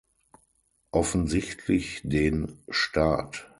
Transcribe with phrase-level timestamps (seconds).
[0.89, 3.47] Offensichtlich den Staat.